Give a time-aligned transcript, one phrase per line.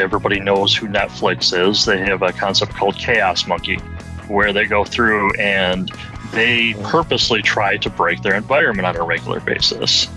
[0.00, 1.84] Everybody knows who Netflix is.
[1.84, 3.76] They have a concept called Chaos Monkey,
[4.28, 5.90] where they go through and
[6.32, 10.08] they purposely try to break their environment on a regular basis.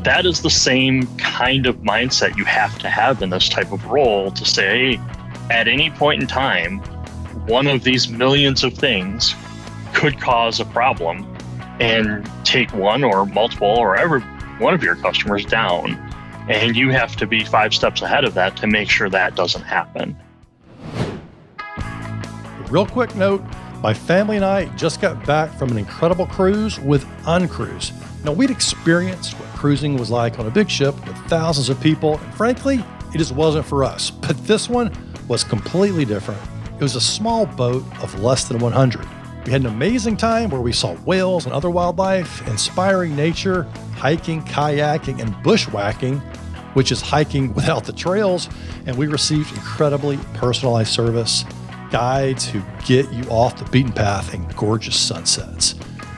[0.00, 3.84] That is the same kind of mindset you have to have in this type of
[3.86, 5.00] role to say,
[5.50, 6.78] at any point in time,
[7.46, 9.34] one of these millions of things
[9.94, 11.26] could cause a problem
[11.80, 14.20] and take one or multiple or every
[14.58, 16.05] one of your customers down.
[16.48, 19.62] And you have to be five steps ahead of that to make sure that doesn't
[19.62, 20.16] happen.
[22.68, 23.42] Real quick note
[23.82, 27.92] my family and I just got back from an incredible cruise with Uncruise.
[28.24, 32.18] Now, we'd experienced what cruising was like on a big ship with thousands of people,
[32.18, 32.82] and frankly,
[33.14, 34.10] it just wasn't for us.
[34.10, 34.90] But this one
[35.28, 36.40] was completely different.
[36.74, 39.06] It was a small boat of less than 100.
[39.46, 43.62] We had an amazing time where we saw whales and other wildlife, inspiring nature,
[43.94, 46.18] hiking, kayaking, and bushwhacking,
[46.74, 48.48] which is hiking without the trails.
[48.86, 51.44] And we received incredibly personalized service,
[51.92, 55.76] guides who get you off the beaten path, and gorgeous sunsets.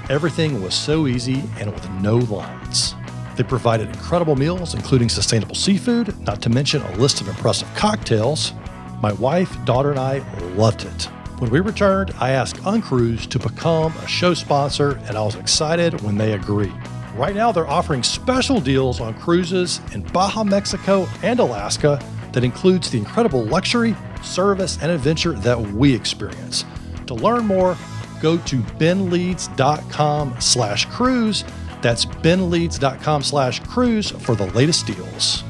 [0.09, 2.95] Everything was so easy and with no lines.
[3.37, 8.55] They provided incredible meals, including sustainable seafood, not to mention a list of impressive cocktails.
[9.03, 10.21] My wife, daughter, and I
[10.57, 11.09] loved it.
[11.39, 16.01] When we returned, I asked Uncruise to become a show sponsor, and I was excited
[16.01, 16.75] when they agreed.
[17.15, 22.91] Right now, they're offering special deals on cruises in Baja, Mexico, and Alaska that includes
[22.91, 26.65] the incredible luxury, service, and adventure that we experience.
[27.07, 27.79] To learn more,
[28.21, 31.45] go to benleads.com slash cruise.
[31.83, 35.45] That's benleads.com slash cruise for the latest deals.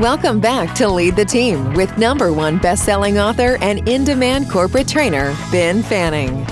[0.00, 5.36] Welcome back to Lead the Team with number one best-selling author and in-demand corporate trainer,
[5.52, 6.42] Ben Fanning.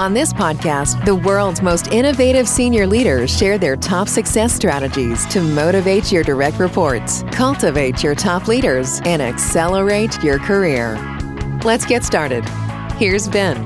[0.00, 5.40] On this podcast, the world's most innovative senior leaders share their top success strategies to
[5.40, 10.98] motivate your direct reports, cultivate your top leaders, and accelerate your career.
[11.62, 12.44] Let's get started.
[12.96, 13.56] Here's Ben.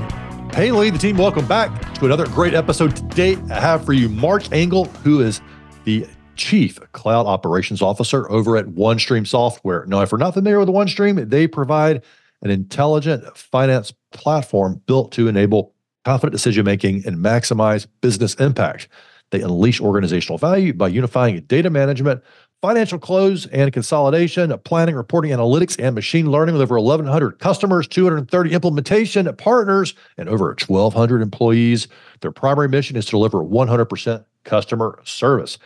[0.53, 2.95] Hey, Lead the Team, welcome back to another great episode.
[2.95, 5.41] Today, I have for you Mark Angle, who is
[5.85, 9.85] the Chief Cloud Operations Officer over at OneStream Software.
[9.87, 12.03] Now, if you're not familiar with OneStream, they provide
[12.43, 15.75] an intelligent finance platform built to enable
[16.05, 18.89] confident decision making and maximize business impact.
[19.31, 22.23] They unleash organizational value by unifying data management,
[22.63, 28.53] financial close and consolidation, planning, reporting, analytics, and machine learning with over 1,100 customers, 230
[28.53, 31.89] implementation partners, and over 1,200 employees.
[32.21, 35.59] Their primary mission is to deliver 100% customer service.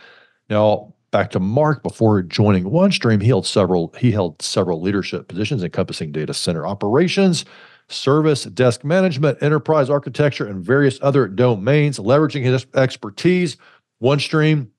[0.49, 5.63] Now, back to Mark before joining OneStream, he held several he held several leadership positions
[5.63, 7.45] encompassing data center operations,
[7.87, 11.99] service desk management, enterprise architecture, and various other domains.
[11.99, 13.57] Leveraging his expertise,
[14.01, 14.69] OneStream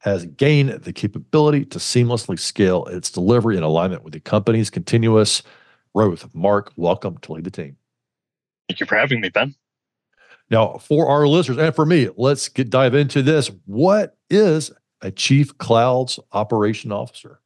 [0.00, 5.42] has gained the capability to seamlessly scale its delivery in alignment with the company's continuous
[5.94, 6.28] growth.
[6.34, 7.76] Mark, welcome to lead the team.
[8.68, 9.54] Thank you for having me, Ben.
[10.50, 13.50] Now, for our listeners and for me, let's get dive into this.
[13.64, 14.70] What is
[15.02, 17.40] a chief clouds operation officer?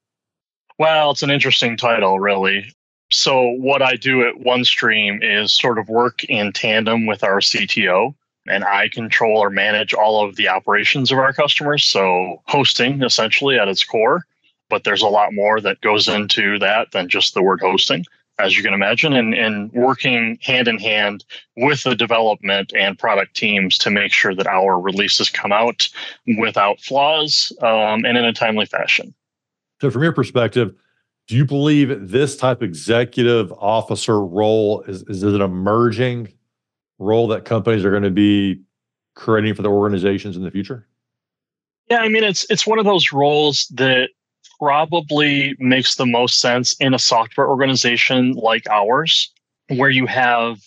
[0.78, 2.72] Well, it's an interesting title, really.
[3.10, 8.14] So, what I do at OneStream is sort of work in tandem with our CTO,
[8.48, 11.84] and I control or manage all of the operations of our customers.
[11.84, 14.24] So, hosting essentially at its core,
[14.68, 18.06] but there's a lot more that goes into that than just the word hosting
[18.40, 21.24] as you can imagine, and, and working hand in hand
[21.56, 25.88] with the development and product teams to make sure that our releases come out
[26.38, 29.14] without flaws um, and in a timely fashion.
[29.80, 30.74] So, from your perspective,
[31.26, 36.32] do you believe this type of executive officer role is, is an emerging
[36.98, 38.60] role that companies are going to be
[39.14, 40.86] creating for their organizations in the future?
[41.88, 44.10] Yeah, I mean it's it's one of those roles that
[44.60, 49.32] probably makes the most sense in a software organization like ours,
[49.68, 50.60] where you have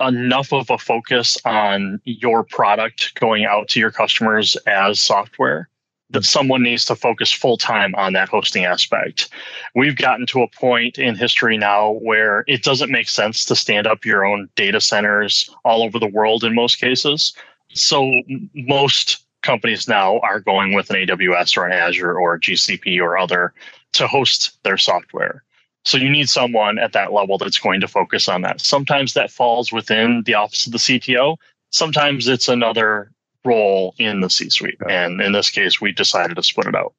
[0.00, 5.68] enough of a focus on your product going out to your customers as software
[6.10, 9.28] that someone needs to focus full time on that hosting aspect.
[9.74, 13.86] We've gotten to a point in history now where it doesn't make sense to stand
[13.86, 17.32] up your own data centers all over the world in most cases.
[17.72, 18.22] So
[18.54, 23.52] most companies now are going with an AWS or an Azure or GCP or other
[23.92, 25.42] to host their software.
[25.84, 28.60] So you need someone at that level that's going to focus on that.
[28.60, 31.36] Sometimes that falls within the office of the CTO.
[31.70, 33.10] Sometimes it's another
[33.44, 34.76] role in the C-suite.
[34.88, 36.94] And in this case, we decided to split it out.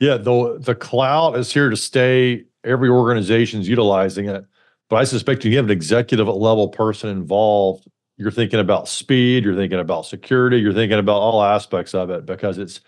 [0.00, 2.44] Yeah, the the cloud is here to stay.
[2.64, 4.46] Every organization's utilizing it.
[4.88, 7.86] But I suspect you have an executive level person involved
[8.20, 12.26] you're thinking about speed, you're thinking about security, you're thinking about all aspects of it
[12.26, 12.82] because it's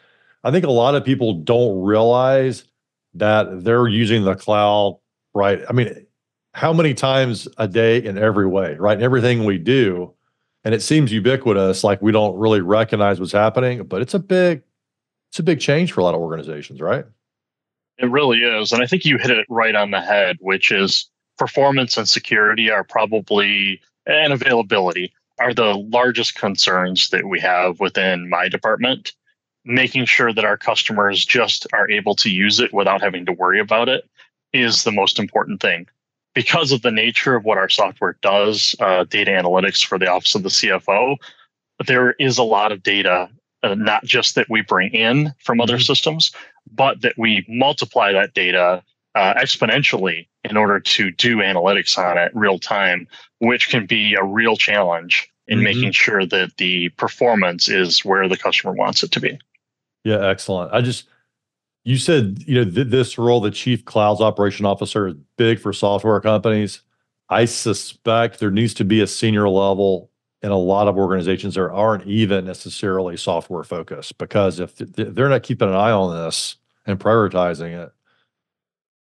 [0.45, 2.65] I think a lot of people don't realize
[3.15, 4.99] that they're using the cloud,
[5.33, 5.63] right?
[5.69, 6.07] I mean,
[6.53, 8.99] how many times a day in every way, right?
[8.99, 10.13] In everything we do.
[10.65, 14.63] And it seems ubiquitous, like we don't really recognize what's happening, but it's a big,
[15.31, 17.05] it's a big change for a lot of organizations, right?
[17.99, 18.71] It really is.
[18.71, 21.09] And I think you hit it right on the head, which is
[21.39, 28.31] performance and security are probably and availability are the largest concerns that we have within
[28.31, 29.13] my department.
[29.65, 33.59] Making sure that our customers just are able to use it without having to worry
[33.59, 34.09] about it
[34.53, 35.87] is the most important thing.
[36.35, 40.35] Because of the nature of what our software does, uh, data analytics for the Office
[40.35, 41.17] of the CFO,
[41.87, 43.29] there is a lot of data,
[43.63, 45.83] uh, not just that we bring in from other mm-hmm.
[45.83, 46.33] systems,
[46.71, 48.83] but that we multiply that data
[49.15, 53.07] uh, exponentially in order to do analytics on it real time,
[53.41, 55.65] which can be a real challenge in mm-hmm.
[55.65, 59.39] making sure that the performance is where the customer wants it to be.
[60.05, 60.73] Yeah, excellent.
[60.73, 61.07] I just
[61.85, 65.73] you said you know th- this role, the chief clouds operation officer, is big for
[65.73, 66.83] software companies.
[67.29, 70.11] I suspect there needs to be a senior level
[70.43, 75.45] in a lot of organizations that aren't even necessarily software focused because if they're not
[75.45, 77.93] keeping an eye on this and prioritizing it,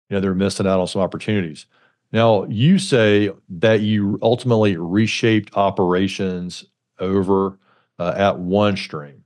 [0.09, 1.65] you know they're missing out on some opportunities.
[2.11, 6.65] Now, you say that you ultimately reshaped operations
[6.99, 7.57] over
[7.99, 9.21] uh, at OneStream.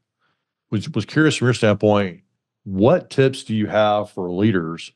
[0.72, 2.22] Was was curious from your standpoint,
[2.64, 4.92] what tips do you have for leaders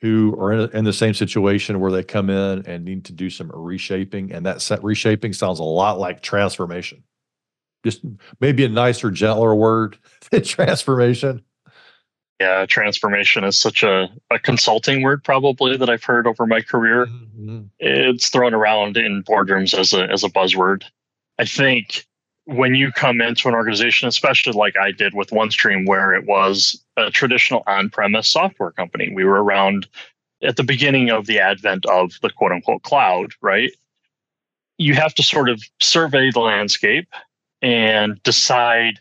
[0.00, 3.28] who are in, in the same situation where they come in and need to do
[3.28, 7.02] some reshaping, and that set reshaping sounds a lot like transformation.
[7.84, 8.02] Just
[8.40, 9.98] maybe a nicer, gentler word
[10.30, 11.42] than transformation.
[12.40, 17.04] Yeah, transformation is such a, a consulting word probably that I've heard over my career.
[17.04, 17.64] Mm-hmm.
[17.78, 20.84] It's thrown around in boardrooms as a as a buzzword.
[21.38, 22.06] I think
[22.46, 26.82] when you come into an organization, especially like I did with OneStream, where it was
[26.96, 29.86] a traditional on-premise software company, we were around
[30.42, 33.70] at the beginning of the advent of the quote unquote cloud, right?
[34.78, 37.08] You have to sort of survey the landscape
[37.60, 38.98] and decide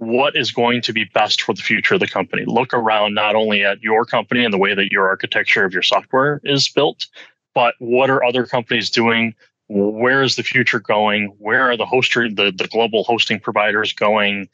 [0.00, 2.44] what is going to be best for the future of the company.
[2.46, 5.82] Look around not only at your company and the way that your architecture of your
[5.82, 7.06] software is built,
[7.54, 9.34] but what are other companies doing?
[9.68, 11.34] Where is the future going?
[11.38, 14.48] Where are the hoster the, the global hosting providers going?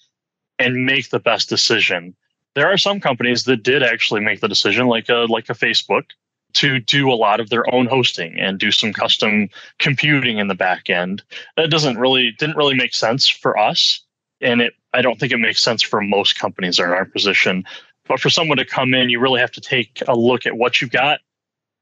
[0.58, 2.16] And make the best decision.
[2.56, 6.06] There are some companies that did actually make the decision, like a like a Facebook,
[6.54, 10.54] to do a lot of their own hosting and do some custom computing in the
[10.54, 11.22] back end.
[11.56, 14.00] That doesn't really didn't really make sense for us
[14.40, 17.04] and it I don't think it makes sense for most companies that are in our
[17.04, 17.64] position.
[18.08, 20.80] But for someone to come in, you really have to take a look at what
[20.80, 21.20] you've got,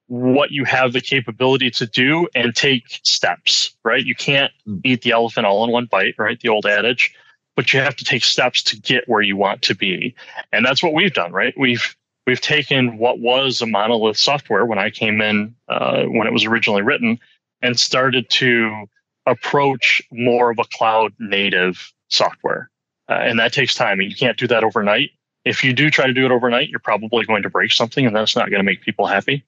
[0.07, 4.05] what you have the capability to do, and take steps, right?
[4.05, 4.79] You can't hmm.
[4.85, 6.41] eat the elephant all in one bite, right?
[6.41, 7.15] The old adage,
[7.57, 10.15] but you have to take steps to get where you want to be.
[10.53, 11.55] And that's what we've done, right?
[11.57, 11.95] We've
[12.27, 16.45] we've taken what was a monolith software when I came in, uh, when it was
[16.45, 17.19] originally written,
[17.63, 18.87] and started to
[19.27, 22.71] approach more of a cloud native software.
[23.09, 24.01] Uh, and that takes time.
[24.01, 25.11] And you can't do that overnight.
[25.45, 28.17] If you do try to do it overnight, you're probably going to break something, and
[28.17, 29.45] that's not going to make people happy.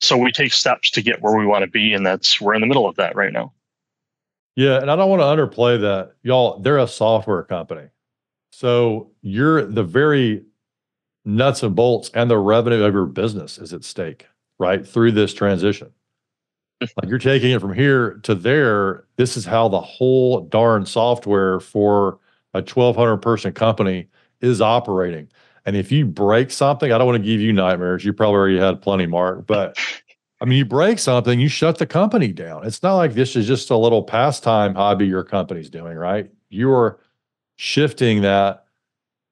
[0.00, 2.60] So we take steps to get where we want to be, and that's we're in
[2.60, 3.52] the middle of that right now.
[4.54, 6.60] Yeah, and I don't want to underplay that, y'all.
[6.60, 7.88] They're a software company,
[8.52, 10.44] so you're the very
[11.24, 14.28] nuts and bolts, and the revenue of your business is at stake,
[14.60, 14.86] right?
[14.86, 15.92] Through this transition
[16.80, 19.04] like you're taking it from here to there.
[19.16, 22.18] This is how the whole darn software for
[22.54, 24.08] a 1200 person company
[24.40, 25.28] is operating.
[25.66, 28.04] And if you break something, I don't want to give you nightmares.
[28.04, 29.78] You probably already had plenty, Mark, but
[30.40, 32.66] I mean, you break something, you shut the company down.
[32.66, 36.30] It's not like this is just a little pastime hobby your company's doing, right?
[36.50, 37.00] You are
[37.56, 38.66] shifting that.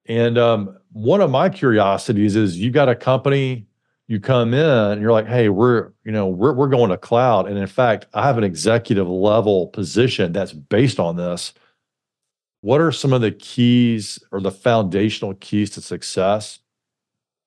[0.05, 3.67] And um, one of my curiosities is you got a company
[4.07, 7.47] you come in and you're like, hey, we're, you know, we're, we're going to cloud.
[7.47, 11.53] And in fact, I have an executive level position that's based on this.
[12.63, 16.59] What are some of the keys or the foundational keys to success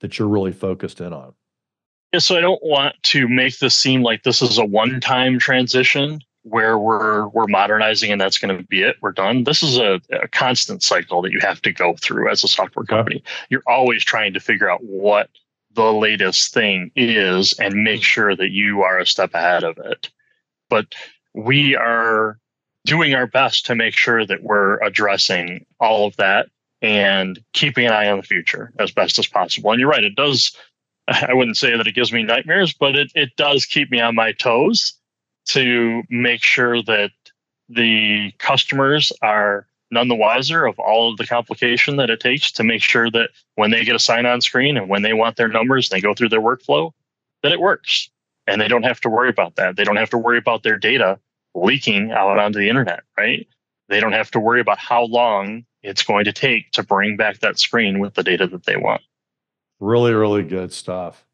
[0.01, 1.33] that you're really focused in on?
[2.13, 6.21] Yeah, so I don't want to make this seem like this is a one-time transition
[6.43, 8.97] where we're we're modernizing and that's going to be it.
[9.01, 9.45] We're done.
[9.45, 12.85] This is a, a, constant cycle that you have to go through as a software
[12.85, 13.25] company.
[13.49, 15.31] You're always trying to figure out what
[15.73, 18.03] the latest thing is and make hmm.
[18.03, 20.11] sure that you are a step ahead of it.
[20.69, 20.95] But
[21.33, 22.39] we are
[22.87, 26.49] doing our best to make sure that we're addressing all of that
[26.81, 29.73] and keeping an eye on the future as best as possible.
[29.73, 30.57] And you're right, it does.
[31.09, 34.15] I wouldn't say that it gives me nightmares, but it, it does keep me on
[34.15, 34.95] my toes
[35.47, 37.11] to make sure that
[37.69, 42.65] the customers are none the wiser of all of the complication that it takes to
[42.65, 45.49] make sure that when they get a sign on screen and when they want their
[45.49, 46.93] numbers they go through their workflow,
[47.43, 48.09] that it works.
[48.49, 49.77] And they don't have to worry about that.
[49.77, 51.19] They don't have to worry about their data
[51.57, 53.47] leaking out onto the internet, right?
[53.89, 57.39] They don't have to worry about how long it's going to take to bring back
[57.41, 59.03] that screen with the data that they want.
[59.81, 61.25] Really, really good stuff.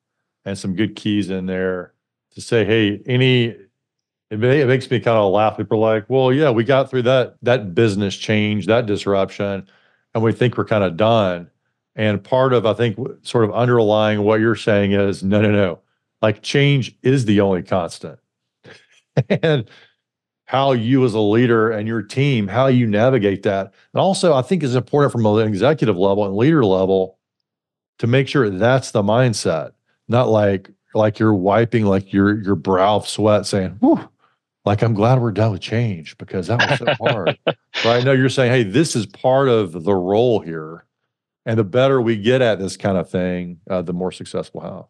[0.45, 1.95] And some good keys in there
[2.35, 3.55] to say, hey, any
[4.31, 5.57] it, makes me kind of laugh.
[5.57, 9.69] People are like, well, yeah, we got through that that business change, that disruption,
[10.15, 11.51] and we think we're kind of done.
[11.95, 15.81] And part of I think sort of underlying what you're saying is no, no, no.
[16.23, 18.19] Like change is the only constant.
[19.29, 19.69] and
[20.45, 23.73] how you as a leader and your team, how you navigate that.
[23.95, 27.19] And also I think is important from an executive level and leader level
[27.99, 29.73] to make sure that's the mindset,
[30.09, 34.09] not like like you're wiping like your your brow of sweat saying, Whew,
[34.65, 37.39] like I'm glad we're done with change because that was so hard.
[37.85, 38.05] right.
[38.05, 40.85] No, you're saying, hey, this is part of the role here.
[41.45, 44.67] And the better we get at this kind of thing, uh, the more successful we
[44.67, 44.89] how.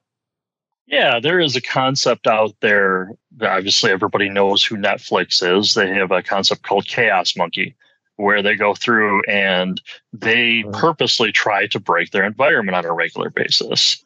[0.93, 3.13] Yeah, there is a concept out there.
[3.41, 5.73] Obviously, everybody knows who Netflix is.
[5.73, 7.75] They have a concept called Chaos Monkey,
[8.17, 9.81] where they go through and
[10.13, 10.71] they mm-hmm.
[10.73, 14.05] purposely try to break their environment on a regular basis.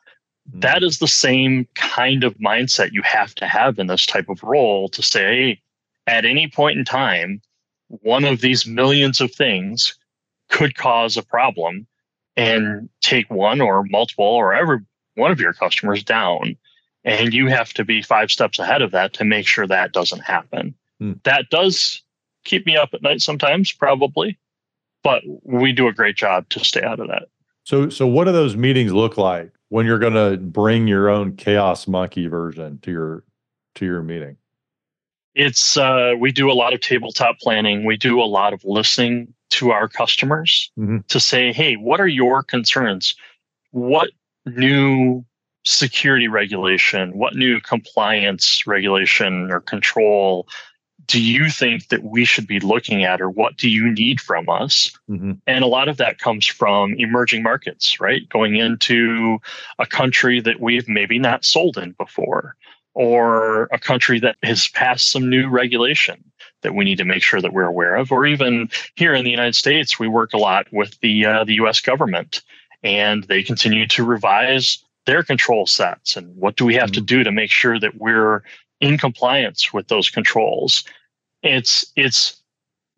[0.49, 0.61] Mm-hmm.
[0.61, 4.41] That is the same kind of mindset you have to have in this type of
[4.45, 5.61] role to say,
[6.07, 7.43] at any point in time,
[7.89, 9.99] one of these millions of things
[10.51, 11.89] could cause a problem
[12.37, 14.79] and take one or multiple or every
[15.17, 16.57] one of your customers down.
[17.07, 20.23] And you have to be five steps ahead of that to make sure that doesn't
[20.23, 20.75] happen.
[20.99, 21.13] Hmm.
[21.23, 22.03] That does
[22.45, 24.39] keep me up at night sometimes, probably,
[25.03, 27.29] but we do a great job to stay out of that.
[27.65, 29.53] So, so what do those meetings look like?
[29.69, 33.25] when you're going to bring your own chaos monkey version to your
[33.75, 34.37] to your meeting
[35.35, 39.33] it's uh, we do a lot of tabletop planning we do a lot of listening
[39.51, 40.99] to our customers mm-hmm.
[41.09, 43.15] to say hey what are your concerns
[43.73, 44.11] what
[44.47, 45.25] new
[45.67, 47.17] security regulation?
[47.17, 50.47] What new compliance regulation or control
[51.07, 54.49] do you think that we should be looking at or what do you need from
[54.49, 54.91] us?
[55.11, 55.33] Mm-hmm.
[55.47, 58.29] and a lot of that comes from emerging markets right?
[58.29, 59.39] Going into
[59.79, 62.57] a country that we've maybe not sold in before
[62.95, 66.25] or a country that has passed some new regulation
[66.63, 68.11] that we need to make sure that we're aware of.
[68.11, 71.55] Or even here in the united states we work a lot with the uh, the
[71.55, 72.43] us government
[72.83, 76.95] and they continue to revise their control sets and what do we have mm-hmm.
[76.95, 78.43] to do to make sure that we're
[78.81, 80.85] in compliance with those controls.
[81.43, 82.43] It's it's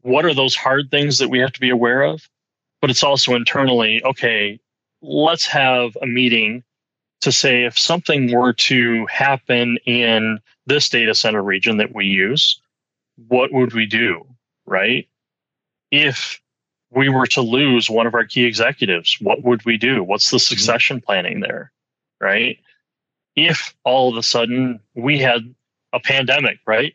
[0.03, 2.29] what are those hard things that we have to be aware of?
[2.81, 4.59] But it's also internally, okay,
[5.03, 6.63] let's have a meeting
[7.21, 12.61] to say if something were to happen in this data center region that we use,
[13.27, 14.25] what would we do?
[14.67, 15.09] Right?
[15.91, 16.41] If
[16.91, 20.03] we were to lose one of our key executives, what would we do?
[20.03, 20.55] What's the mm-hmm.
[20.55, 21.73] succession planning there?
[22.21, 22.59] Right?
[23.37, 25.55] If all of a sudden we had
[25.93, 26.95] a pandemic, right?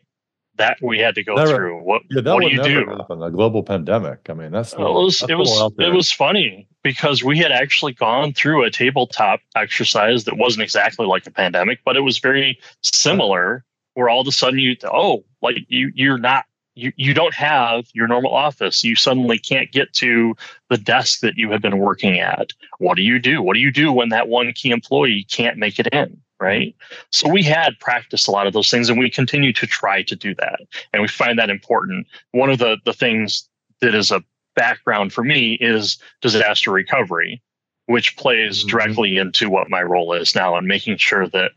[0.56, 1.82] That we had to go never, through.
[1.82, 2.86] What, yeah, what do you do?
[2.86, 4.28] Happen, a global pandemic.
[4.30, 8.32] I mean, that's it was it was it was funny because we had actually gone
[8.32, 13.64] through a tabletop exercise that wasn't exactly like a pandemic, but it was very similar.
[13.94, 17.86] Where all of a sudden you oh like you you're not you, you don't have
[17.92, 18.82] your normal office.
[18.84, 20.34] You suddenly can't get to
[20.70, 22.50] the desk that you have been working at.
[22.78, 23.42] What do you do?
[23.42, 26.20] What do you do when that one key employee can't make it in?
[26.40, 26.74] right?
[27.10, 30.16] So we had practiced a lot of those things and we continue to try to
[30.16, 30.60] do that.
[30.92, 32.06] And we find that important.
[32.32, 33.48] One of the, the things
[33.80, 34.22] that is a
[34.54, 37.42] background for me is disaster recovery,
[37.86, 38.68] which plays mm-hmm.
[38.68, 41.52] directly into what my role is now and making sure that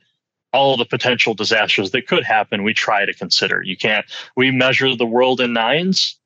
[0.53, 3.61] all the potential disasters that could happen, we try to consider.
[3.61, 6.17] You can't, we measure the world in nines.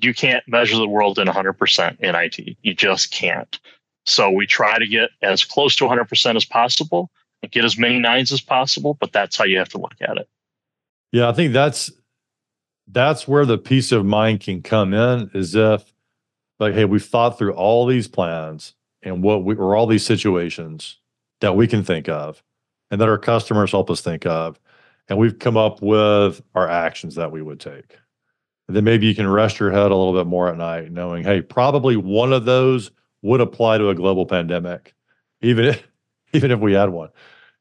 [0.00, 2.56] You can't measure the world in 100% in IT.
[2.62, 3.58] You just can't.
[4.06, 7.10] So we try to get as close to 100% as possible
[7.50, 10.28] get as many nines as possible, but that's how you have to look at it.
[11.12, 11.90] Yeah, I think that's
[12.88, 15.92] that's where the peace of mind can come in is if
[16.58, 20.98] like, hey, we've thought through all these plans and what we or all these situations
[21.40, 22.42] that we can think of
[22.94, 24.60] and that our customers help us think of.
[25.08, 27.98] And we've come up with our actions that we would take.
[28.68, 31.24] And then maybe you can rest your head a little bit more at night, knowing,
[31.24, 34.94] hey, probably one of those would apply to a global pandemic,
[35.40, 35.88] even if
[36.34, 37.08] even if we had one.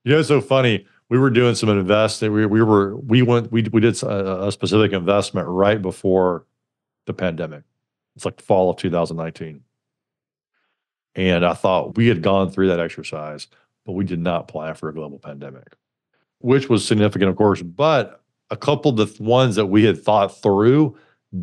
[0.03, 0.85] You know, it's so funny.
[1.09, 2.31] We were doing some investing.
[2.31, 6.45] We we were we went we we did a, a specific investment right before
[7.07, 7.63] the pandemic.
[8.15, 9.63] It's like fall of 2019.
[11.15, 13.47] And I thought we had gone through that exercise,
[13.85, 15.75] but we did not plan for a global pandemic,
[16.39, 17.61] which was significant, of course.
[17.61, 20.97] But a couple of the ones that we had thought through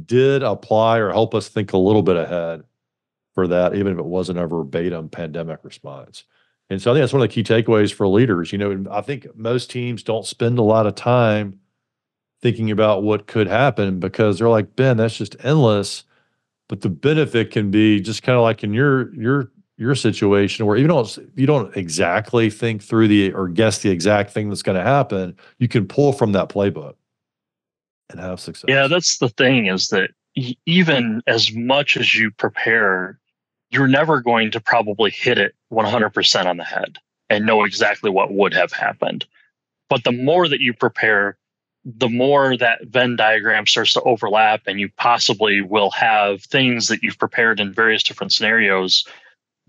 [0.06, 2.62] did apply or help us think a little bit ahead
[3.34, 6.24] for that, even if it wasn't a verbatim pandemic response.
[6.68, 8.52] And so I think that's one of the key takeaways for leaders.
[8.52, 11.58] You know, I think most teams don't spend a lot of time
[12.40, 16.04] thinking about what could happen because they're like, Ben, that's just endless.
[16.68, 20.76] But the benefit can be just kind of like in your your your situation where
[20.76, 24.76] even though you don't exactly think through the or guess the exact thing that's going
[24.76, 26.96] to happen, you can pull from that playbook
[28.10, 28.66] and have success.
[28.68, 30.10] Yeah, that's the thing is that
[30.66, 33.18] even as much as you prepare,
[33.70, 36.98] you're never going to probably hit it 100% on the head
[37.30, 39.24] and know exactly what would have happened.
[39.88, 41.38] But the more that you prepare,
[41.86, 47.02] the more that Venn diagram starts to overlap, and you possibly will have things that
[47.02, 49.06] you've prepared in various different scenarios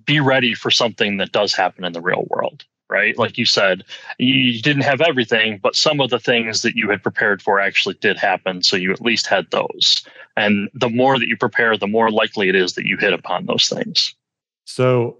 [0.05, 3.17] be ready for something that does happen in the real world right?
[3.17, 3.85] Like you said,
[4.19, 7.95] you didn't have everything, but some of the things that you had prepared for actually
[7.95, 8.61] did happen.
[8.61, 10.05] So you at least had those.
[10.35, 13.45] And the more that you prepare, the more likely it is that you hit upon
[13.45, 14.13] those things.
[14.65, 15.17] So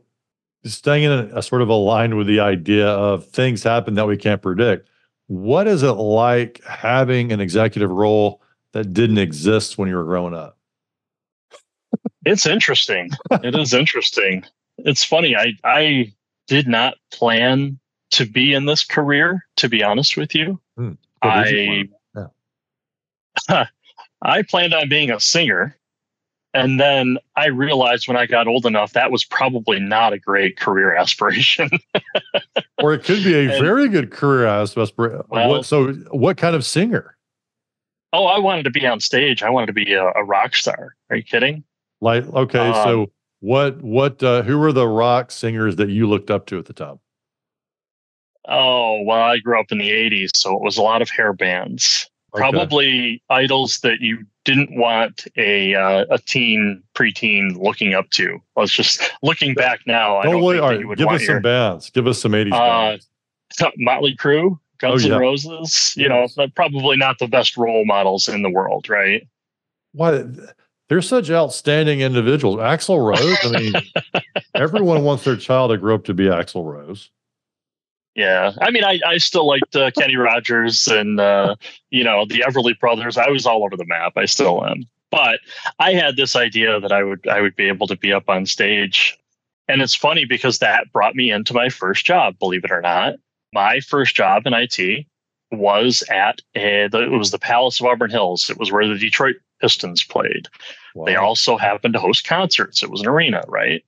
[0.66, 4.18] staying in a, a sort of aligned with the idea of things happen that we
[4.18, 4.90] can't predict.
[5.28, 8.42] What is it like having an executive role
[8.74, 10.58] that didn't exist when you were growing up?
[12.26, 13.12] it's interesting.
[13.32, 14.44] it is interesting.
[14.86, 15.36] It's funny.
[15.36, 16.14] I I
[16.48, 17.80] did not plan
[18.12, 20.60] to be in this career, to be honest with you.
[20.78, 20.92] Hmm.
[21.22, 21.90] I
[23.48, 23.66] yeah.
[24.22, 25.76] I planned on being a singer.
[26.54, 30.60] And then I realized when I got old enough that was probably not a great
[30.60, 31.70] career aspiration.
[32.84, 35.22] or it could be a and, very good career aspiration.
[35.30, 37.16] Well, what, so, what kind of singer?
[38.12, 39.42] Oh, I wanted to be on stage.
[39.42, 40.96] I wanted to be a, a rock star.
[41.10, 41.64] Are you kidding?
[42.02, 43.12] Like, okay, um, so
[43.42, 46.74] what what uh, who were the rock singers that you looked up to at the
[46.74, 47.00] time?
[48.48, 51.32] Oh, well, I grew up in the 80s, so it was a lot of hair
[51.32, 52.10] bands.
[52.34, 52.42] Okay.
[52.42, 58.40] Probably idols that you didn't want a uh, a teen preteen looking up to.
[58.56, 60.18] I was just looking back now.
[60.18, 61.90] I don't, don't wait, give us your, some bands.
[61.90, 63.08] Give us some 80s uh, bands.
[63.78, 65.16] Motley Crue, Guns oh, yeah.
[65.16, 65.94] N' Roses.
[65.98, 66.38] You yes.
[66.38, 69.28] know, probably not the best role models in the world, right?
[69.92, 70.24] Why?
[70.92, 72.58] They're such outstanding individuals.
[72.58, 73.74] Axl Rose, I mean,
[74.56, 77.12] everyone wants their child to grow up to be Axl Rose.
[78.14, 81.56] Yeah, I mean, I, I still liked uh, Kenny Rogers and uh,
[81.92, 83.18] you know the Everly Brothers.
[83.18, 84.18] I was all over the map.
[84.18, 84.84] I still am.
[85.12, 85.40] But
[85.80, 88.46] I had this idea that I would I would be able to be up on
[88.46, 89.18] stage,
[89.70, 92.38] and it's funny because that brought me into my first job.
[92.38, 93.14] Believe it or not,
[93.54, 95.06] my first job in IT
[95.54, 98.50] was at a, the, it was the Palace of Auburn Hills.
[98.50, 100.48] It was where the Detroit Pistons played.
[100.96, 101.06] Wow.
[101.06, 102.84] They also happened to host concerts.
[102.84, 103.84] It was an arena, right?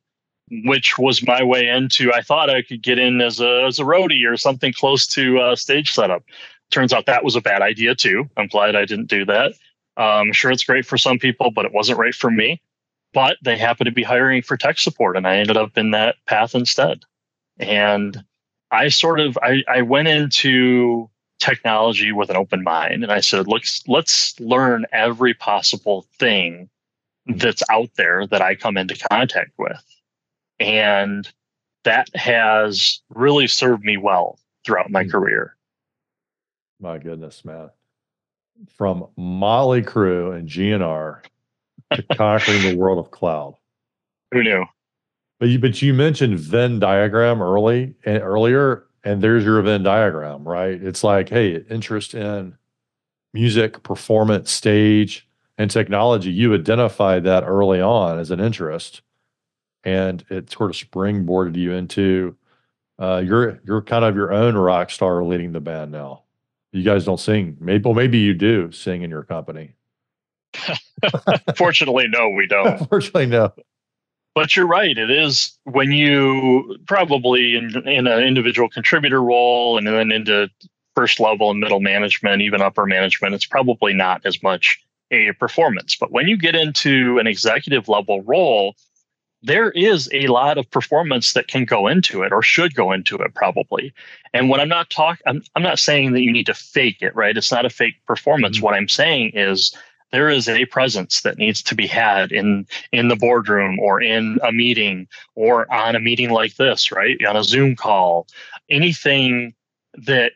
[0.65, 2.13] Which was my way into.
[2.13, 5.39] I thought I could get in as a as a roadie or something close to
[5.39, 6.23] uh, stage setup.
[6.71, 8.29] Turns out that was a bad idea too.
[8.37, 9.53] I'm glad I didn't do that.
[9.97, 12.61] I'm um, sure it's great for some people, but it wasn't right for me.
[13.13, 16.15] But they happened to be hiring for tech support, and I ended up in that
[16.25, 17.03] path instead.
[17.59, 18.23] And
[18.71, 21.09] I sort of I, I went into
[21.43, 23.03] technology with an open mind.
[23.03, 26.69] And I said, let's let's learn every possible thing
[27.27, 29.83] that's out there that I come into contact with.
[30.59, 31.29] And
[31.83, 35.11] that has really served me well throughout my mm-hmm.
[35.11, 35.55] career.
[36.79, 37.69] My goodness, man.
[38.77, 41.21] From Motley Crue and GNR
[41.93, 43.55] to conquering the world of cloud.
[44.31, 44.65] Who knew?
[45.39, 50.47] But you, but you mentioned Venn diagram early and earlier, and there's your Venn diagram,
[50.47, 50.81] right?
[50.81, 52.57] It's like, hey, interest in
[53.33, 56.31] music, performance, stage, and technology.
[56.31, 59.01] You identified that early on as an interest,
[59.83, 62.35] and it sort of springboarded you into
[62.99, 66.23] uh, you're you're kind of your own rock star leading the band now.
[66.71, 67.57] You guys don't sing.
[67.59, 69.75] Maybe well, maybe you do sing in your company.
[71.57, 72.77] Fortunately, no, we don't.
[72.89, 73.53] Fortunately, no
[74.35, 74.97] but you're right.
[74.97, 80.49] It is when you probably in, in an individual contributor role and then into
[80.95, 84.79] first level and middle management, even upper management, it's probably not as much
[85.11, 85.95] a performance.
[85.95, 88.75] But when you get into an executive level role,
[89.43, 93.17] there is a lot of performance that can go into it or should go into
[93.17, 93.93] it probably.
[94.33, 97.15] And when I'm not talking, I'm, I'm not saying that you need to fake it,
[97.15, 97.35] right?
[97.35, 98.57] It's not a fake performance.
[98.57, 98.65] Mm-hmm.
[98.65, 99.75] What I'm saying is
[100.13, 104.39] there is a presence that needs to be had in in the boardroom or in
[104.43, 107.17] a meeting or on a meeting like this right?
[107.25, 108.27] On a zoom call.
[108.69, 109.53] Anything
[109.95, 110.33] that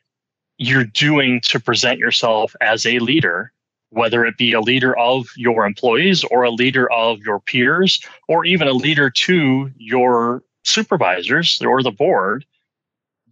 [0.57, 3.53] you're doing to present yourself as a leader
[3.89, 8.43] whether it be a leader of your employees or a leader of your peers or
[8.43, 12.45] even a leader to your supervisors or the board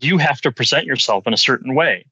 [0.02, 2.06] you have to present yourself in a certain way.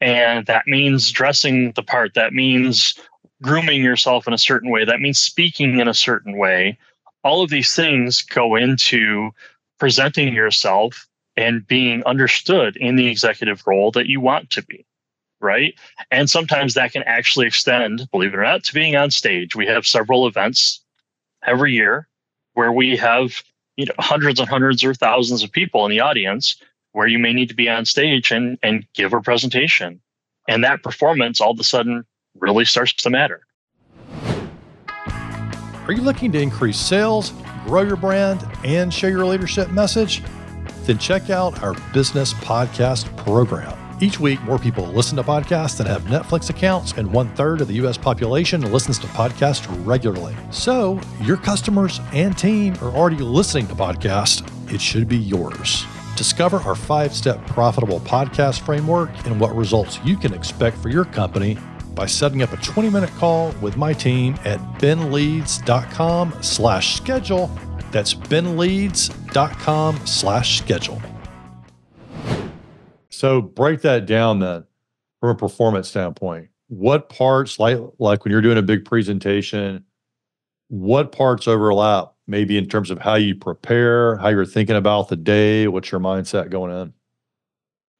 [0.00, 2.14] And that means dressing the part.
[2.14, 2.94] That means
[3.42, 4.84] grooming yourself in a certain way.
[4.84, 6.78] That means speaking in a certain way.
[7.24, 9.30] All of these things go into
[9.78, 14.84] presenting yourself and being understood in the executive role that you want to be.
[15.40, 15.74] Right.
[16.10, 19.56] And sometimes that can actually extend, believe it or not, to being on stage.
[19.56, 20.80] We have several events
[21.46, 22.08] every year
[22.54, 23.42] where we have
[23.76, 26.56] you know hundreds and hundreds or thousands of people in the audience
[26.92, 30.00] where you may need to be on stage and and give a presentation
[30.48, 32.04] and that performance all of a sudden
[32.38, 33.46] really starts to matter
[35.86, 37.32] are you looking to increase sales
[37.64, 40.22] grow your brand and share your leadership message
[40.84, 45.86] then check out our business podcast program each week, more people listen to podcasts than
[45.86, 47.98] have Netflix accounts, and one third of the U.S.
[47.98, 50.34] population listens to podcasts regularly.
[50.50, 54.42] So, your customers and team are already listening to podcasts.
[54.72, 55.84] It should be yours.
[56.16, 61.04] Discover our five step profitable podcast framework and what results you can expect for your
[61.04, 61.58] company
[61.94, 67.50] by setting up a 20 minute call with my team at benleads.com slash schedule.
[67.90, 71.02] That's benleads.com slash schedule.
[73.08, 74.64] So break that down then
[75.20, 76.48] from a performance standpoint.
[76.68, 79.84] What parts, like like when you're doing a big presentation,
[80.68, 85.16] what parts overlap maybe in terms of how you prepare, how you're thinking about the
[85.16, 86.94] day, what's your mindset going in?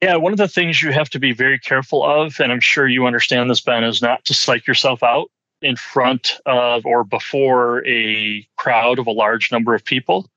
[0.01, 2.87] Yeah, one of the things you have to be very careful of, and I'm sure
[2.87, 5.29] you understand this, Ben, is not to psych yourself out
[5.61, 10.27] in front of or before a crowd of a large number of people.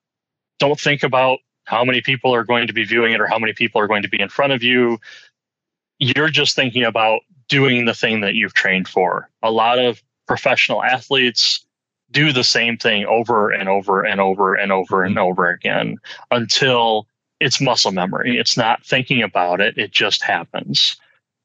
[0.58, 3.54] Don't think about how many people are going to be viewing it or how many
[3.54, 4.98] people are going to be in front of you.
[5.98, 9.30] You're just thinking about doing the thing that you've trained for.
[9.42, 11.64] A lot of professional athletes
[12.10, 15.24] do the same thing over and over and over and over and mm-hmm.
[15.24, 15.96] over again
[16.30, 17.06] until
[17.40, 18.38] it's muscle memory.
[18.38, 20.96] It's not thinking about it, it just happens.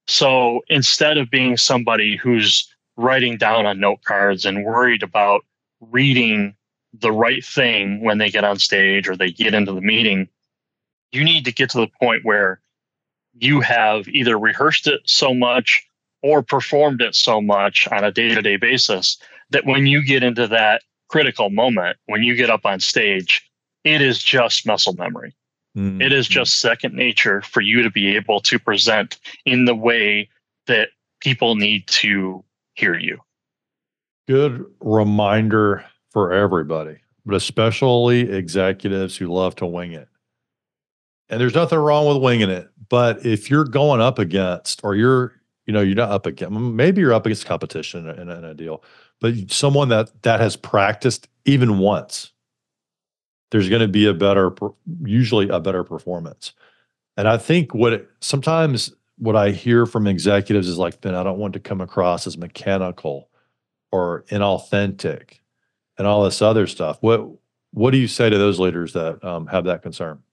[0.07, 5.45] So instead of being somebody who's writing down on note cards and worried about
[5.81, 6.55] reading
[6.93, 10.27] the right thing when they get on stage or they get into the meeting,
[11.11, 12.59] you need to get to the point where
[13.33, 15.85] you have either rehearsed it so much
[16.21, 19.17] or performed it so much on a day to day basis
[19.51, 23.49] that when you get into that critical moment, when you get up on stage,
[23.83, 25.33] it is just muscle memory.
[25.77, 26.01] Mm-hmm.
[26.01, 30.29] It is just second nature for you to be able to present in the way
[30.67, 30.89] that
[31.21, 33.19] people need to hear you.
[34.27, 40.07] Good reminder for everybody, but especially executives who love to wing it.
[41.29, 45.33] And there's nothing wrong with winging it, but if you're going up against, or you're,
[45.67, 48.83] you know, you're not up against, maybe you're up against competition in, in a deal,
[49.21, 52.31] but someone that that has practiced even once,
[53.51, 54.51] there's going to be a better,
[55.03, 56.53] usually a better performance.
[57.17, 61.23] And I think what it, sometimes what I hear from executives is like, Ben, I
[61.23, 63.29] don't want to come across as mechanical
[63.91, 65.39] or inauthentic
[65.97, 66.97] and all this other stuff.
[67.01, 67.27] What
[67.71, 70.23] what do you say to those leaders that um, have that concern?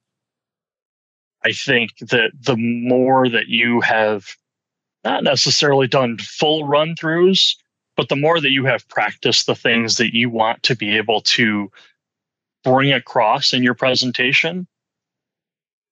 [1.43, 4.25] I think that the more that you have
[5.03, 7.55] not necessarily done full run throughs,
[7.95, 11.21] but the more that you have practiced the things that you want to be able
[11.21, 11.71] to
[12.63, 14.67] bring across in your presentation,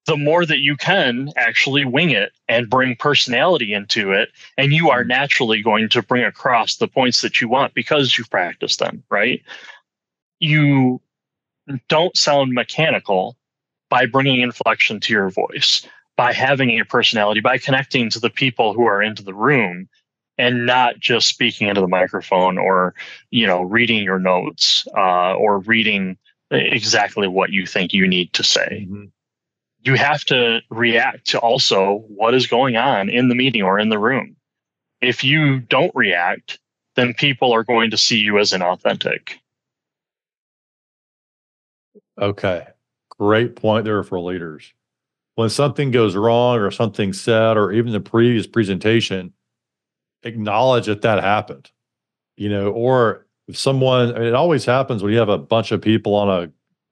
[0.06, 4.30] the more that you can actually wing it and bring personality into it.
[4.58, 5.10] And you are mm-hmm.
[5.10, 9.41] naturally going to bring across the points that you want because you've practiced them, right?
[10.39, 11.01] You
[11.89, 13.36] don't sound mechanical
[13.89, 18.73] by bringing inflection to your voice, by having a personality, by connecting to the people
[18.73, 19.89] who are into the room
[20.38, 22.93] and not just speaking into the microphone or
[23.32, 26.17] you know reading your notes uh, or reading
[26.51, 29.05] exactly what you think you need to say mm-hmm
[29.86, 33.89] you have to react to also what is going on in the meeting or in
[33.89, 34.36] the room.
[34.99, 36.60] If you don't react,
[36.95, 39.34] then people are going to see you as inauthentic.
[42.19, 42.65] Okay.
[43.12, 44.73] Great point there for leaders.
[45.36, 49.34] When something goes wrong or something said, or even the previous presentation,
[50.23, 51.69] acknowledge that that happened.
[52.38, 55.71] You know, or if someone, I mean, it always happens when you have a bunch
[55.71, 56.51] of people on a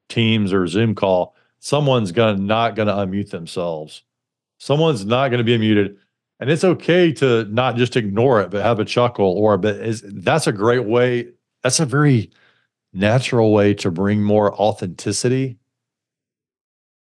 [0.09, 4.03] Teams or Zoom call someone's gonna not gonna unmute themselves.
[4.59, 5.97] Someone's not gonna be muted.
[6.39, 10.03] And it's okay to not just ignore it, but have a chuckle or but is
[10.05, 11.29] that's a great way.
[11.63, 12.31] That's a very
[12.91, 15.57] natural way to bring more authenticity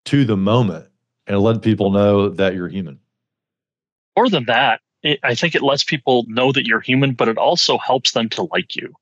[0.05, 0.87] to the moment
[1.27, 3.01] and let people know that you're human.
[4.17, 7.37] More than that, it, I think it lets people know that you're human, but it
[7.37, 8.95] also helps them to like you,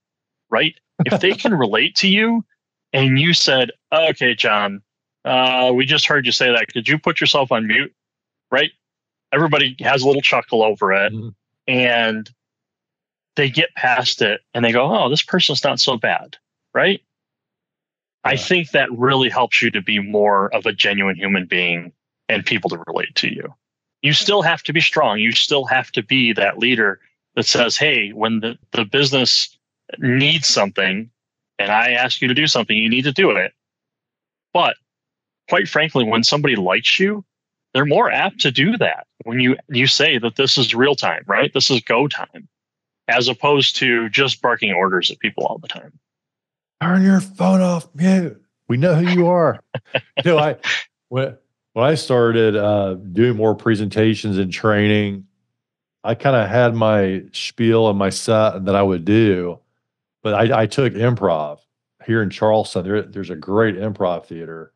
[0.50, 0.74] right?
[1.04, 2.44] If they can relate to you
[2.92, 4.82] and you said, okay, John,
[5.24, 6.68] uh, we just heard you say that.
[6.72, 7.92] Could you put yourself on mute?
[8.50, 8.70] Right?
[9.32, 11.12] Everybody has a little chuckle over it.
[11.12, 11.28] Mm-hmm.
[11.68, 12.30] And
[13.36, 16.36] they get past it and they go, oh, this person's not so bad,
[16.74, 17.00] right?
[18.24, 21.92] I think that really helps you to be more of a genuine human being
[22.28, 23.54] and people to relate to you.
[24.02, 25.18] You still have to be strong.
[25.18, 27.00] You still have to be that leader
[27.34, 29.56] that says, hey, when the, the business
[29.98, 31.10] needs something
[31.60, 33.52] and I ask you to do something, you need to do it.
[34.52, 34.76] But
[35.48, 37.24] quite frankly, when somebody likes you,
[37.74, 41.22] they're more apt to do that when you you say that this is real time,
[41.26, 41.52] right?
[41.52, 42.48] This is go time,
[43.06, 45.98] as opposed to just barking orders at people all the time.
[46.82, 48.42] Turn your phone off mute.
[48.68, 49.60] We know who you are.
[49.94, 50.56] you know, I
[51.08, 51.36] when
[51.74, 55.26] when I started uh, doing more presentations and training,
[56.02, 59.60] I kind of had my spiel and my set that I would do,
[60.22, 61.58] but I, I took improv
[62.04, 62.84] here in Charleston.
[62.84, 64.72] There, there's a great improv theater.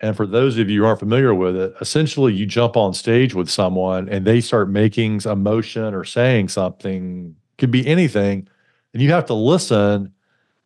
[0.00, 3.34] And for those of you who aren't familiar with it, essentially you jump on stage
[3.34, 8.48] with someone and they start making a motion or saying something, could be anything,
[8.94, 10.12] and you have to listen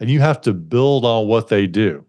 [0.01, 2.05] and you have to build on what they do.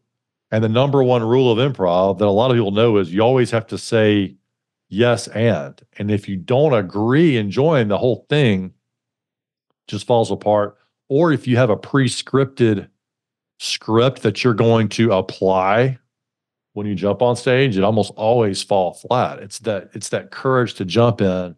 [0.51, 3.21] And the number one rule of improv that a lot of people know is you
[3.21, 4.35] always have to say
[4.89, 5.81] yes and.
[5.97, 8.73] And if you don't agree and join, the whole thing
[9.87, 10.77] just falls apart.
[11.09, 12.89] Or if you have a pre scripted
[13.59, 15.97] script that you're going to apply
[16.73, 19.39] when you jump on stage, it almost always fall flat.
[19.39, 21.55] It's that it's that courage to jump in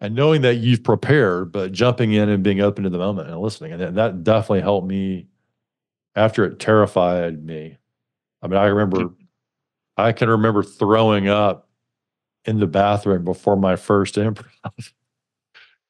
[0.00, 3.40] and knowing that you've prepared, but jumping in and being open to the moment and
[3.40, 3.72] listening.
[3.72, 5.28] And that definitely helped me
[6.14, 7.78] after it terrified me.
[8.42, 9.14] I mean, I remember
[9.96, 11.68] I can remember throwing up
[12.44, 14.44] in the bathroom before my first improv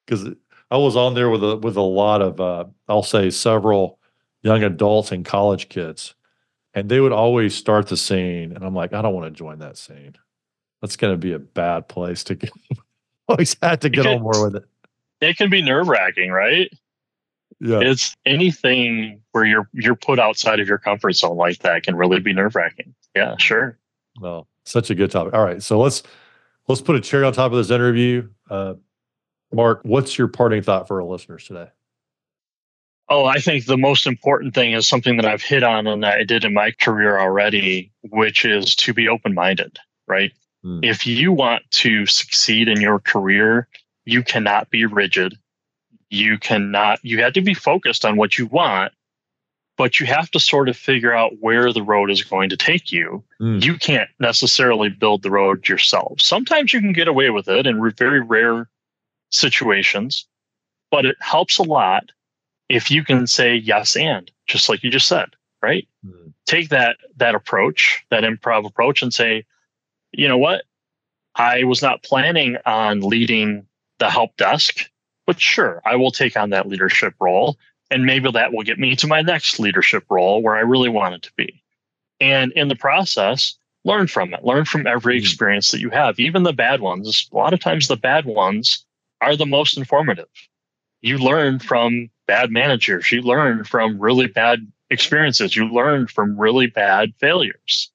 [0.07, 0.29] because
[0.71, 3.99] I was on there with a with a lot of uh, I'll say several
[4.43, 6.15] young adults and college kids,
[6.75, 9.59] and they would always start the scene, and I'm like, I don't want to join
[9.61, 10.15] that scene.
[10.81, 12.51] That's going to be a bad place to get.
[13.29, 14.65] always had to get on more with it.
[15.21, 16.71] It can be nerve wracking, right?
[17.61, 17.81] Yeah.
[17.81, 22.21] It's anything where you're you're put outside of your comfort zone like that can really
[22.21, 22.95] be nerve wracking.
[23.17, 23.79] Yeah, sure.
[24.21, 25.35] Well, such a good topic.
[25.35, 26.03] All right, so let's
[26.69, 28.29] let's put a cherry on top of this interview.
[28.49, 28.75] Uh,
[29.53, 31.69] Mark, what's your parting thought for our listeners today?
[33.11, 36.19] Oh, I think the most important thing is something that I've hit on and that
[36.19, 40.33] I did in my career already, which is to be open minded, right?
[40.63, 40.81] Hmm.
[40.83, 43.67] If you want to succeed in your career,
[44.05, 45.39] you cannot be rigid.
[46.11, 48.93] You cannot, you have to be focused on what you want,
[49.79, 52.93] but you have to sort of figure out where the road is going to take
[52.93, 53.25] you.
[53.39, 53.59] Hmm.
[53.63, 56.21] You can't necessarily build the road yourself.
[56.21, 58.69] Sometimes you can get away with it in very rare
[59.31, 60.27] situations,
[60.91, 62.11] but it helps a lot
[62.69, 65.29] if you can say yes and just like you just said
[65.63, 65.89] right?
[66.07, 66.33] Mm.
[66.47, 69.45] take that that approach that improv approach and say
[70.13, 70.63] you know what?
[71.35, 73.67] I was not planning on leading
[73.99, 74.89] the help desk
[75.27, 77.57] but sure i will take on that leadership role
[77.91, 81.15] and maybe that will get me to my next leadership role where i really want
[81.15, 81.63] it to be.
[82.21, 84.45] And in the process learn from it.
[84.45, 85.21] Learn from every mm.
[85.21, 87.29] experience that you have even the bad ones.
[87.33, 88.85] A lot of times the bad ones
[89.21, 90.29] are the most informative
[91.01, 93.11] you learn from bad managers.
[93.13, 95.55] You learn from really bad experiences.
[95.55, 97.91] You learn from really bad failures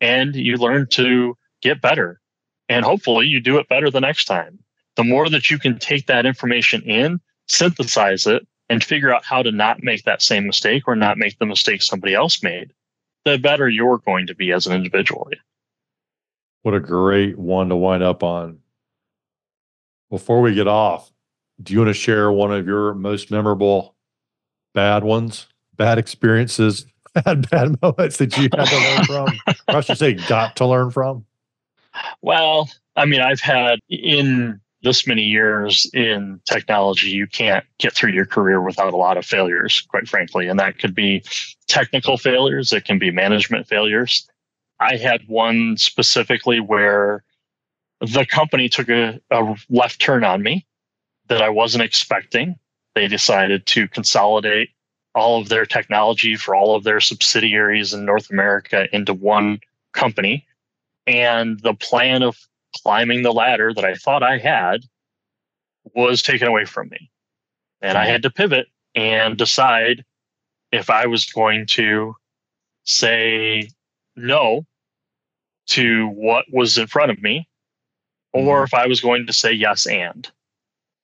[0.00, 2.20] and you learn to get better.
[2.68, 4.58] And hopefully you do it better the next time.
[4.96, 9.42] The more that you can take that information in, synthesize it, and figure out how
[9.42, 12.72] to not make that same mistake or not make the mistake somebody else made,
[13.24, 15.28] the better you're going to be as an individual.
[16.62, 18.60] What a great one to wind up on.
[20.10, 21.10] Before we get off,
[21.62, 23.94] do you want to share one of your most memorable
[24.74, 29.38] bad ones, bad experiences, bad bad moments that you had to learn from?
[29.68, 31.24] or I should say, got to learn from.
[32.22, 38.12] Well, I mean, I've had in this many years in technology, you can't get through
[38.12, 40.46] your career without a lot of failures, quite frankly.
[40.46, 41.24] And that could be
[41.66, 44.28] technical failures, it can be management failures.
[44.80, 47.24] I had one specifically where
[48.00, 50.66] the company took a, a left turn on me
[51.28, 52.56] that I wasn't expecting.
[52.94, 54.70] They decided to consolidate
[55.14, 59.60] all of their technology for all of their subsidiaries in North America into one
[59.92, 60.46] company.
[61.06, 62.36] And the plan of
[62.82, 64.84] climbing the ladder that I thought I had
[65.94, 67.10] was taken away from me.
[67.80, 70.04] And I had to pivot and decide
[70.72, 72.16] if I was going to
[72.84, 73.68] say
[74.16, 74.66] no
[75.66, 77.48] to what was in front of me
[78.34, 78.64] or mm-hmm.
[78.64, 80.30] if I was going to say yes and.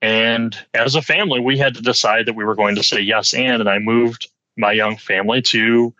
[0.02, 3.32] And as a family, we had to decide that we were going to say yes
[3.32, 3.60] and.
[3.60, 5.94] And I moved my young family to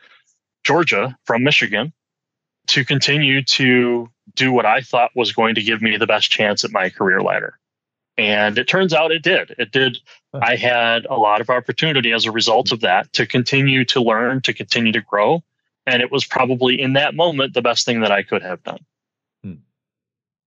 [0.64, 1.92] Georgia from Michigan
[2.68, 6.64] to continue to do what I thought was going to give me the best chance
[6.64, 7.58] at my career ladder.
[8.18, 9.54] And it turns out it did.
[9.58, 9.98] It did.
[10.34, 14.42] I had a lot of opportunity as a result of that to continue to learn,
[14.42, 15.42] to continue to grow.
[15.86, 18.84] And it was probably in that moment the best thing that I could have done.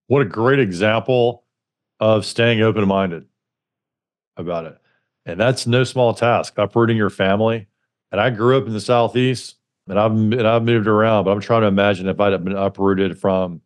[0.06, 1.44] What a great example
[2.00, 3.26] of staying open minded
[4.36, 4.78] about it.
[5.26, 7.66] And that's no small task, uprooting your family.
[8.12, 9.56] And I grew up in the Southeast
[9.88, 12.56] and I've, and I've moved around, but I'm trying to imagine if I'd have been
[12.56, 13.60] uprooted from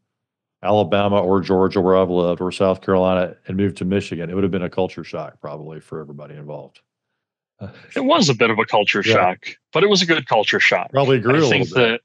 [0.63, 4.43] Alabama or Georgia, where I've lived, or South Carolina, and moved to Michigan, it would
[4.43, 6.81] have been a culture shock probably for everybody involved.
[7.97, 9.15] It was a bit of a culture yeah.
[9.15, 10.91] shock, but it was a good culture shock.
[10.91, 11.47] Probably grew.
[11.47, 12.01] I think that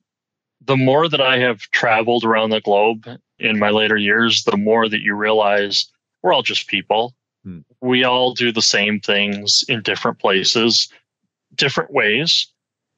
[0.61, 3.07] the more that I have traveled around the globe
[3.43, 5.85] in my later years, the more that you realize
[6.21, 7.13] we're all just people.
[7.43, 7.59] Hmm.
[7.81, 10.87] We all do the same things in different places,
[11.55, 12.47] different ways.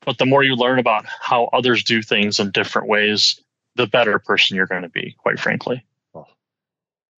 [0.06, 3.42] But the more you learn about how others do things in different ways,
[3.76, 5.84] the better person you're going to be, quite frankly.
[6.14, 6.28] Oh,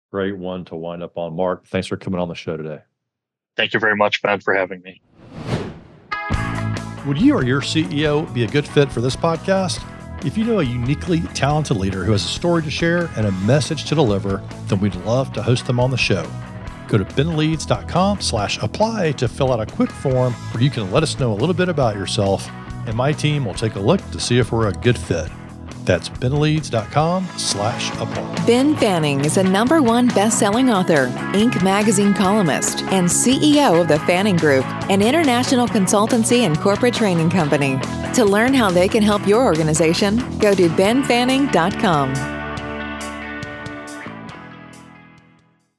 [0.09, 1.35] great one to wind up on.
[1.35, 2.79] Mark, thanks for coming on the show today.
[3.57, 5.01] Thank you very much, Ben, for having me.
[7.05, 9.83] Would you or your CEO be a good fit for this podcast?
[10.25, 13.31] If you know a uniquely talented leader who has a story to share and a
[13.31, 16.29] message to deliver, then we'd love to host them on the show.
[16.87, 21.03] Go to benleads.com slash apply to fill out a quick form where you can let
[21.03, 22.49] us know a little bit about yourself,
[22.87, 25.29] and my team will take a look to see if we're a good fit.
[25.87, 28.45] That's benleads.com slash apply.
[28.45, 31.63] Ben Fanning is a number one best-selling author, Inc.
[31.63, 37.79] magazine columnist, and CEO of the Fanning Group, an international consultancy and corporate training company.
[38.15, 42.36] To learn how they can help your organization, go to benfanning.com.